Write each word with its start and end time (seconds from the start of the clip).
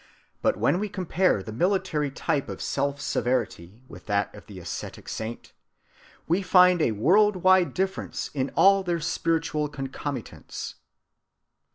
But 0.41 0.57
when 0.57 0.79
we 0.79 0.89
compare 0.89 1.43
the 1.43 1.51
military 1.53 2.09
type 2.09 2.49
of 2.49 2.57
self‐severity 2.57 3.81
with 3.87 4.07
that 4.07 4.33
of 4.33 4.47
the 4.47 4.57
ascetic 4.57 5.07
saint, 5.07 5.53
we 6.27 6.41
find 6.41 6.81
a 6.81 6.91
world‐wide 6.93 7.75
difference 7.75 8.31
in 8.33 8.49
all 8.55 8.81
their 8.81 8.99
spiritual 8.99 9.69
concomitants. 9.69 10.73